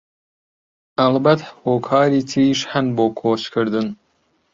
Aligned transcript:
هەڵبەت 0.99 1.39
هۆکاری 1.63 2.21
تریش 2.31 2.59
هەن 2.71 2.85
بۆ 2.97 3.05
کۆچکردن 3.19 3.87